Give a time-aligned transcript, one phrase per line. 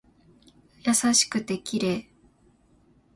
[0.81, 2.07] 優しくて綺麗